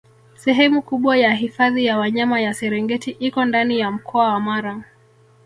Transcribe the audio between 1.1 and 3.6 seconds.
ya hifadhi ya Wanyama ya Serengeti iko